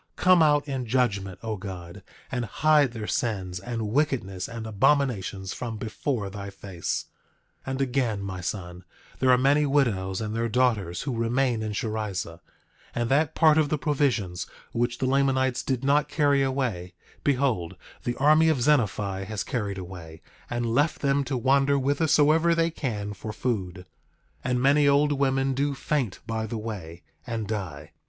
Come 0.15 0.41
out 0.41 0.67
in 0.67 0.87
judgment, 0.87 1.37
O 1.43 1.57
God, 1.57 2.01
and 2.31 2.45
hide 2.45 2.91
their 2.93 3.05
sins, 3.05 3.59
and 3.59 3.89
wickedness, 3.91 4.47
and 4.49 4.65
abominations 4.65 5.53
from 5.53 5.77
before 5.77 6.31
thy 6.31 6.49
face! 6.49 7.05
9:16 7.67 7.71
And 7.71 7.81
again, 7.83 8.21
my 8.23 8.41
son, 8.41 8.83
there 9.19 9.29
are 9.29 9.37
many 9.37 9.67
widows 9.67 10.19
and 10.19 10.35
their 10.35 10.49
daughters 10.49 11.03
who 11.03 11.15
remain 11.15 11.61
in 11.61 11.73
Sherrizah; 11.73 12.39
and 12.95 13.09
that 13.11 13.35
part 13.35 13.59
of 13.59 13.69
the 13.69 13.77
provisions 13.77 14.47
which 14.71 14.97
the 14.97 15.05
Lamanites 15.05 15.61
did 15.61 15.83
not 15.83 16.09
carry 16.09 16.41
away, 16.41 16.95
behold, 17.23 17.75
the 18.03 18.15
army 18.15 18.49
of 18.49 18.59
Zenephi 18.63 19.25
has 19.25 19.43
carried 19.43 19.77
away, 19.77 20.23
and 20.49 20.73
left 20.73 21.01
them 21.03 21.23
to 21.25 21.37
wander 21.37 21.75
whithersoever 21.75 22.55
they 22.55 22.71
can 22.71 23.13
for 23.13 23.31
food; 23.31 23.85
and 24.43 24.59
many 24.59 24.87
old 24.87 25.11
women 25.11 25.53
do 25.53 25.75
faint 25.75 26.21
by 26.25 26.47
the 26.47 26.57
way 26.57 27.03
and 27.27 27.47
die. 27.47 27.91